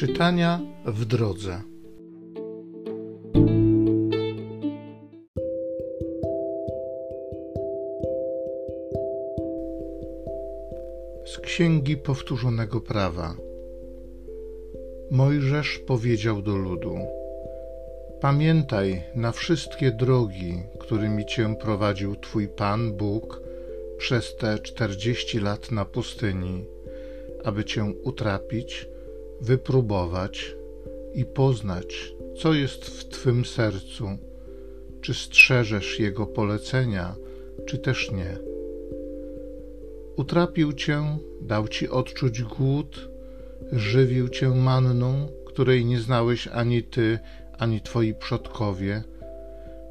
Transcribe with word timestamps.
Czytania 0.00 0.60
w 0.86 1.04
drodze. 1.04 1.62
Z 11.26 11.38
Księgi 11.38 11.96
Powtórzonego 11.96 12.80
Prawa. 12.80 13.34
Mojżesz 15.10 15.78
powiedział 15.78 16.42
do 16.42 16.56
ludu: 16.56 16.98
Pamiętaj 18.20 19.02
na 19.14 19.32
wszystkie 19.32 19.90
drogi, 19.90 20.62
którymi 20.78 21.26
cię 21.26 21.56
prowadził 21.60 22.16
Twój 22.16 22.48
Pan 22.48 22.92
Bóg 22.92 23.42
przez 23.98 24.36
te 24.36 24.58
czterdzieści 24.58 25.40
lat 25.40 25.70
na 25.70 25.84
pustyni, 25.84 26.64
aby 27.44 27.64
cię 27.64 27.84
utrapić, 28.02 28.90
wypróbować 29.40 30.56
i 31.14 31.24
poznać, 31.24 32.14
co 32.36 32.54
jest 32.54 32.84
w 32.84 33.08
Twym 33.08 33.44
sercu, 33.44 34.08
czy 35.00 35.14
strzeżesz 35.14 35.98
Jego 35.98 36.26
polecenia, 36.26 37.14
czy 37.66 37.78
też 37.78 38.10
nie. 38.12 38.36
Utrapił 40.16 40.72
Cię, 40.72 41.18
dał 41.40 41.68
Ci 41.68 41.88
odczuć 41.88 42.42
głód, 42.42 43.08
żywił 43.72 44.28
Cię 44.28 44.48
manną, 44.48 45.28
której 45.46 45.84
nie 45.84 46.00
znałeś 46.00 46.48
ani 46.48 46.82
Ty, 46.82 47.18
ani 47.58 47.80
Twoi 47.80 48.14
przodkowie, 48.14 49.02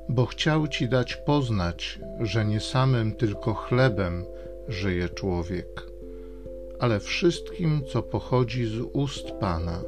bo 0.09 0.25
chciał 0.25 0.67
Ci 0.67 0.89
dać 0.89 1.15
poznać, 1.15 1.99
że 2.19 2.45
nie 2.45 2.59
samym 2.59 3.15
tylko 3.15 3.53
chlebem 3.53 4.25
żyje 4.67 5.09
człowiek, 5.09 5.89
ale 6.79 6.99
wszystkim, 6.99 7.81
co 7.87 8.03
pochodzi 8.03 8.65
z 8.65 8.81
ust 8.93 9.31
Pana. 9.31 9.81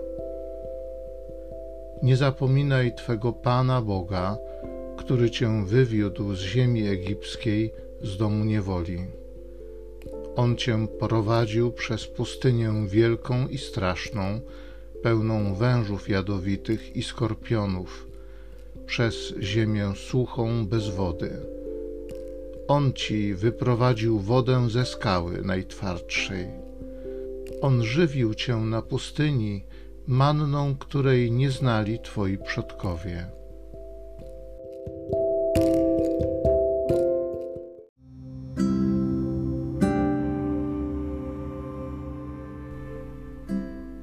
Nie 2.04 2.18
zapominaj 2.18 2.96
Twego 2.96 3.34
Pana 3.34 3.82
Boga, 3.82 4.38
który 4.98 5.32
Cię 5.32 5.66
wywiódł 5.66 6.36
z 6.36 6.40
ziemi 6.40 6.88
egipskiej, 6.88 7.74
z 8.02 8.18
domu 8.18 8.46
niewoli. 8.46 8.98
On 10.36 10.56
Cię 10.56 10.88
prowadził 11.00 11.72
przez 11.72 12.08
pustynię 12.08 12.74
wielką 12.88 13.48
i 13.48 13.58
straszną, 13.58 14.42
pełną 15.04 15.56
wężów 15.56 16.10
jadowitych 16.10 16.96
i 16.96 17.04
skorpionów, 17.04 18.08
przez 18.86 19.34
ziemię 19.40 19.94
suchą 19.96 20.68
bez 20.68 20.90
wody. 20.90 21.32
On 22.68 22.94
Ci 22.94 23.34
wyprowadził 23.34 24.20
wodę 24.20 24.70
ze 24.70 24.86
skały 24.86 25.42
najtwardszej. 25.42 26.71
On 27.62 27.84
żywił 27.84 28.34
Cię 28.34 28.56
na 28.56 28.82
pustyni 28.82 29.64
manną, 30.08 30.76
której 30.76 31.32
nie 31.32 31.52
znali 31.52 32.00
Twoi 32.00 32.38
przodkowie. 32.38 33.26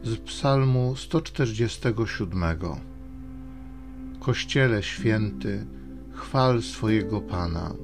Z 0.03 0.17
Psalmu 0.25 0.97
147 0.97 2.43
Kościele 4.21 4.83
święty, 4.83 5.67
chwal 6.13 6.63
swojego 6.63 7.21
Pana. 7.21 7.75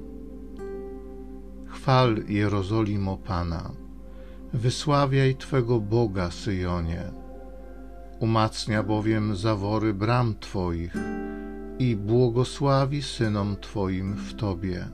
Chwal 1.66 2.16
Jerozolimo 2.28 3.16
Pana, 3.16 3.83
wysławiaj 4.55 5.36
Twego 5.36 5.80
Boga 5.80 6.30
Syjonie. 6.30 7.02
Umacnia 8.20 8.83
bowiem 8.83 9.36
zawory 9.36 9.94
bram 9.94 10.34
Twoich 10.41 10.94
i 11.78 11.97
błogosławi 11.97 13.03
synom 13.03 13.56
Twoim 13.60 14.15
w 14.15 14.34
Tobie. 14.34 14.88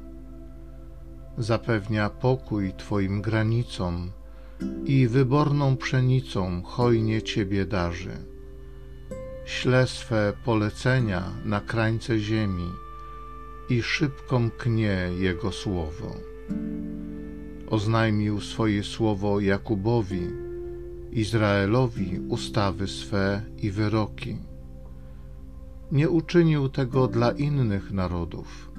Zapewnia 1.38 2.10
pokój 2.10 2.72
Twoim 2.76 3.22
granicom 3.22 4.10
i 4.84 5.09
wyborną 5.09 5.77
pszenicą 5.77 6.62
hojnie 6.62 7.22
Ciebie 7.22 7.66
darzy. 7.66 8.16
Śle 9.44 9.87
swe 9.87 10.32
polecenia 10.44 11.22
na 11.44 11.60
krańce 11.60 12.19
ziemi 12.19 12.71
i 13.71 13.82
szybko 13.82 14.38
mknie 14.38 15.10
Jego 15.19 15.53
słowo. 15.53 16.16
Oznajmił 17.70 18.41
swoje 18.41 18.82
słowo 18.82 19.41
Jakubowi, 19.41 20.28
Izraelowi 21.12 22.20
ustawy 22.28 22.88
swe 22.88 23.42
i 23.58 23.70
wyroki. 23.70 24.38
Nie 25.92 26.10
uczynił 26.10 26.69
tego 26.69 27.09
dla 27.09 27.30
innych 27.30 27.92
narodów, 27.92 28.72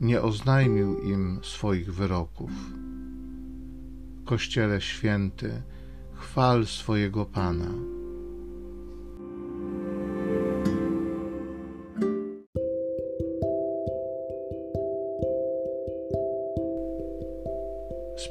nie 0.00 0.22
oznajmił 0.22 1.00
im 1.00 1.40
swoich 1.42 1.94
wyroków. 1.94 2.50
Kościele 4.24 4.80
święty, 4.80 5.62
chwal 6.14 6.66
swojego 6.66 7.24
Pana. 7.24 7.99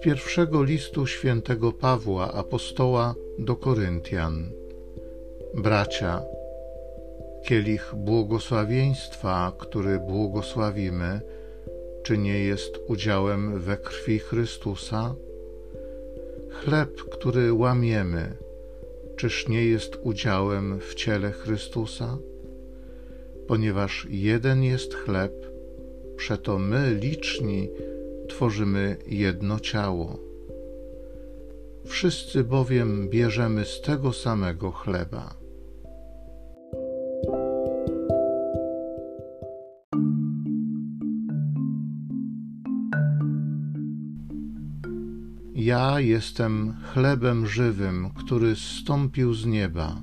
Pierwszego 0.01 0.63
listu 0.63 1.07
świętego 1.07 1.71
Pawła 1.71 2.31
apostoła 2.33 3.15
do 3.39 3.55
Koryntian. 3.55 4.49
Bracia, 5.53 6.21
kielich 7.45 7.93
błogosławieństwa, 7.95 9.53
który 9.57 9.99
błogosławimy, 9.99 11.21
czy 12.03 12.17
nie 12.17 12.39
jest 12.39 12.79
udziałem 12.87 13.59
we 13.59 13.77
krwi 13.77 14.19
Chrystusa? 14.19 15.15
Chleb, 16.49 17.01
który 17.01 17.53
łamiemy, 17.53 18.35
czyż 19.15 19.47
nie 19.47 19.65
jest 19.65 19.99
udziałem 20.03 20.79
w 20.79 20.95
ciele 20.95 21.31
Chrystusa? 21.31 22.17
Ponieważ 23.47 24.07
jeden 24.09 24.63
jest 24.63 24.95
chleb, 24.95 25.33
przeto 26.15 26.59
my 26.59 26.93
liczni 27.01 27.69
tworzymy 28.29 28.97
jedno 29.07 29.59
ciało. 29.59 30.19
Wszyscy 31.85 32.43
bowiem 32.43 33.09
bierzemy 33.09 33.65
z 33.65 33.81
tego 33.81 34.13
samego 34.13 34.71
chleba. 34.71 35.33
Ja 45.55 45.99
jestem 45.99 46.73
chlebem 46.93 47.47
żywym, 47.47 48.09
który 48.09 48.55
zstąpił 48.55 49.33
z 49.33 49.45
nieba. 49.45 50.01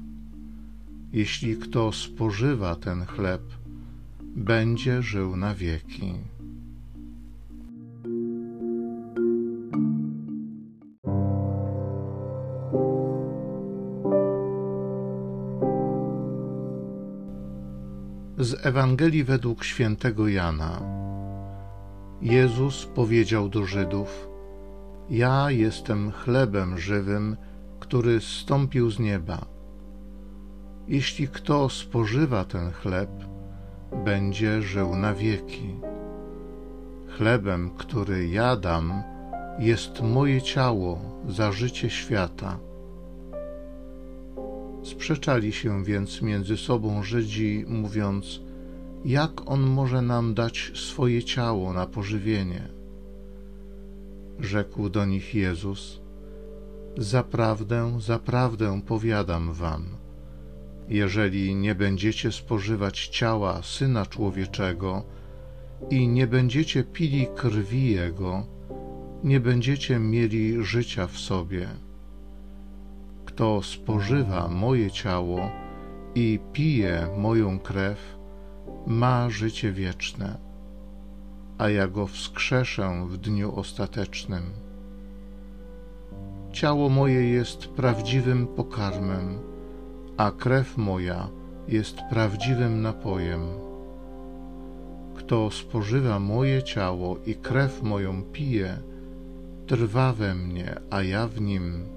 Jeśli 1.12 1.56
kto 1.56 1.92
spożywa 1.92 2.76
ten 2.76 3.04
chleb, 3.04 3.42
będzie 4.22 5.02
żył 5.02 5.36
na 5.36 5.54
wieki. 5.54 6.35
Z 18.38 18.66
Ewangelii 18.66 19.24
według 19.24 19.64
świętego 19.64 20.28
Jana. 20.28 20.80
Jezus 22.22 22.86
powiedział 22.86 23.48
do 23.48 23.66
Żydów: 23.66 24.28
Ja 25.10 25.50
jestem 25.50 26.12
chlebem 26.12 26.78
żywym, 26.78 27.36
który 27.80 28.20
zstąpił 28.20 28.90
z 28.90 28.98
nieba. 28.98 29.46
Jeśli 30.88 31.28
kto 31.28 31.68
spożywa 31.68 32.44
ten 32.44 32.72
chleb, 32.72 33.10
będzie 34.04 34.62
żył 34.62 34.96
na 34.96 35.14
wieki. 35.14 35.74
Chlebem, 37.08 37.70
który 37.70 38.28
ja 38.28 38.56
dam, 38.56 39.02
jest 39.58 40.02
moje 40.02 40.42
ciało 40.42 40.98
za 41.28 41.52
życie 41.52 41.90
świata. 41.90 42.58
Sprzeczali 44.86 45.52
się 45.52 45.84
więc 45.84 46.22
między 46.22 46.56
sobą 46.56 47.02
Żydzi, 47.02 47.64
mówiąc: 47.68 48.40
Jak 49.04 49.50
on 49.50 49.60
może 49.60 50.02
nam 50.02 50.34
dać 50.34 50.72
swoje 50.74 51.24
ciało 51.24 51.72
na 51.72 51.86
pożywienie? 51.86 52.68
Rzekł 54.40 54.88
do 54.88 55.04
nich 55.04 55.34
Jezus: 55.34 56.00
Zaprawdę, 56.98 58.00
zaprawdę 58.00 58.80
powiadam 58.86 59.52
wam, 59.52 59.84
jeżeli 60.88 61.54
nie 61.54 61.74
będziecie 61.74 62.32
spożywać 62.32 63.08
ciała 63.08 63.62
syna 63.62 64.06
człowieczego 64.06 65.04
i 65.90 66.08
nie 66.08 66.26
będziecie 66.26 66.84
pili 66.84 67.26
krwi 67.36 67.90
jego, 67.90 68.46
nie 69.24 69.40
będziecie 69.40 69.98
mieli 69.98 70.64
życia 70.64 71.06
w 71.06 71.18
sobie 71.18 71.85
Kto 73.36 73.62
spożywa 73.62 74.48
moje 74.48 74.90
ciało 74.90 75.50
i 76.14 76.40
pije 76.52 77.08
moją 77.18 77.58
krew, 77.58 78.16
ma 78.86 79.30
życie 79.30 79.72
wieczne, 79.72 80.38
a 81.58 81.68
ja 81.68 81.88
go 81.88 82.06
wskrzeszę 82.06 83.06
w 83.08 83.16
dniu 83.16 83.56
ostatecznym. 83.56 84.42
Ciało 86.52 86.88
moje 86.88 87.30
jest 87.30 87.68
prawdziwym 87.68 88.46
pokarmem, 88.46 89.38
a 90.16 90.30
krew 90.30 90.76
moja 90.76 91.28
jest 91.68 91.96
prawdziwym 92.10 92.82
napojem. 92.82 93.40
Kto 95.14 95.50
spożywa 95.50 96.18
moje 96.18 96.62
ciało 96.62 97.16
i 97.26 97.34
krew 97.34 97.82
moją 97.82 98.22
pije, 98.22 98.78
trwa 99.66 100.12
we 100.12 100.34
mnie, 100.34 100.80
a 100.90 101.02
ja 101.02 101.28
w 101.28 101.40
nim. 101.40 101.95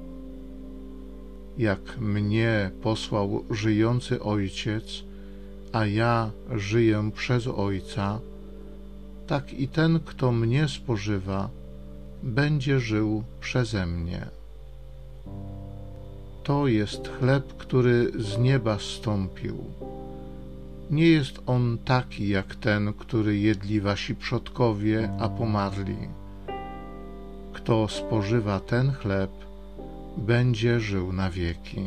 Jak 1.60 2.00
mnie 2.00 2.72
posłał 2.82 3.44
żyjący 3.50 4.24
Ojciec, 4.24 5.04
a 5.72 5.86
ja 5.86 6.32
żyję 6.52 7.12
przez 7.16 7.48
Ojca, 7.48 8.20
tak 9.28 9.54
i 9.54 9.68
ten, 9.68 10.00
kto 10.06 10.32
mnie 10.32 10.68
spożywa, 10.68 11.50
będzie 12.24 12.80
żył 12.80 13.24
przeze 13.42 13.86
mnie. 13.86 14.28
To 16.44 16.68
jest 16.68 17.08
chleb, 17.08 17.54
który 17.58 18.12
z 18.20 18.38
nieba 18.38 18.80
stąpił. 18.80 19.58
Nie 20.92 21.08
jest 21.08 21.40
on 21.46 21.78
taki 21.86 22.28
jak 22.28 22.56
ten, 22.56 22.94
który 22.94 23.38
jedli 23.38 23.82
wasi 23.82 24.16
przodkowie, 24.16 25.10
a 25.20 25.30
pomarli. 25.30 25.98
Kto 27.54 27.88
spożywa 27.88 28.60
ten 28.60 28.92
chleb, 28.92 29.49
będzie 30.20 30.80
żył 30.80 31.14
na 31.14 31.32
wieki. 31.32 31.82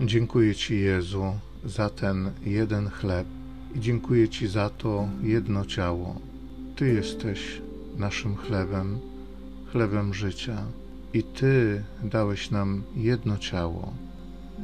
Dziękuję 0.00 0.54
Ci, 0.54 0.80
Jezu, 0.80 1.24
za 1.64 1.90
ten 1.90 2.30
jeden 2.44 2.90
chleb 2.90 3.26
i 3.74 3.80
dziękuję 3.80 4.28
Ci 4.28 4.46
za 4.46 4.70
to 4.70 5.08
jedno 5.22 5.64
ciało. 5.64 6.20
Ty 6.76 6.94
jesteś 6.94 7.60
naszym 7.96 8.36
chlebem, 8.36 8.98
chlebem 9.72 10.14
życia 10.14 10.56
i 11.14 11.22
Ty 11.22 11.84
dałeś 12.04 12.50
nam 12.50 12.82
jedno 12.96 13.38
ciało. 13.38 13.92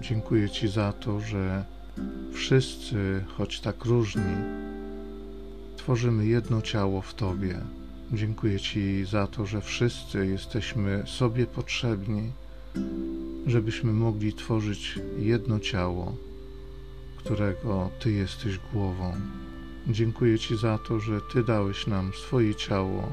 Dziękuję 0.01 0.51
Ci 0.51 0.69
za 0.69 0.93
to, 0.93 1.21
że 1.21 1.65
wszyscy, 2.33 3.25
choć 3.37 3.61
tak 3.61 3.85
różni, 3.85 4.35
tworzymy 5.77 6.27
jedno 6.27 6.63
ciało 6.63 7.03
w 7.03 7.15
Tobie. 7.15 7.61
Dziękuję 8.13 8.61
Ci 8.61 9.05
za 9.05 9.27
to, 9.27 9.47
że 9.47 9.61
wszyscy 9.61 10.27
jesteśmy 10.27 11.03
sobie 11.07 11.47
potrzebni 11.47 12.33
żebyśmy 13.47 13.93
mogli 13.93 14.33
tworzyć 14.33 14.99
jedno 15.19 15.61
ciało, 15.61 16.17
którego 17.17 17.91
Ty 18.01 18.13
jesteś 18.13 18.59
głową. 18.73 19.15
Dziękuję 19.89 20.39
Ci 20.39 20.57
za 20.57 20.79
to, 20.79 21.01
że 21.01 21.21
Ty 21.33 21.45
dałeś 21.45 21.87
nam 21.87 22.13
swoje 22.13 22.55
ciało 22.55 23.09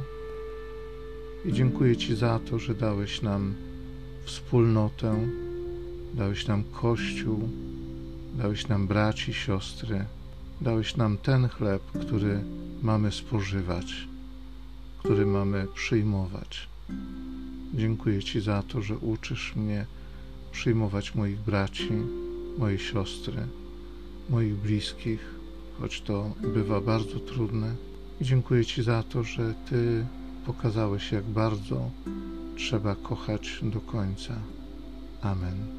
i 1.45 1.53
dziękuję 1.53 1.97
Ci 1.97 2.15
za 2.15 2.39
to, 2.39 2.59
że 2.59 2.75
dałeś 2.75 3.21
nam 3.21 3.53
wspólnotę, 4.25 5.27
dałeś 6.13 6.47
nam 6.47 6.63
Kościół, 6.63 7.49
dałeś 8.33 8.67
nam 8.67 8.87
braci, 8.87 9.33
siostry, 9.33 10.05
dałeś 10.61 10.95
nam 10.95 11.17
ten 11.17 11.49
chleb, 11.49 11.81
który 12.01 12.43
mamy 12.81 13.11
spożywać, 13.11 14.07
który 14.99 15.25
mamy 15.25 15.67
przyjmować. 15.75 16.69
Dziękuję 17.73 18.23
Ci 18.23 18.41
za 18.41 18.63
to, 18.63 18.81
że 18.81 18.97
uczysz 18.97 19.55
mnie 19.55 19.85
przyjmować 20.51 21.15
moich 21.15 21.39
braci, 21.39 21.91
moje 22.57 22.79
siostry, 22.79 23.47
moich 24.29 24.55
bliskich, 24.55 25.19
choć 25.79 26.01
to 26.01 26.31
bywa 26.53 26.81
bardzo 26.81 27.19
trudne. 27.19 27.75
I 28.21 28.25
dziękuję 28.25 28.65
Ci 28.65 28.83
za 28.83 29.03
to, 29.03 29.23
że 29.23 29.53
Ty 29.69 30.05
pokazałeś, 30.45 31.11
jak 31.11 31.23
bardzo 31.23 31.91
trzeba 32.57 32.95
kochać 32.95 33.59
do 33.63 33.81
końca. 33.81 34.33
Amen. 35.21 35.78